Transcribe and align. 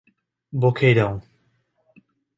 Boqueirão 0.51 1.21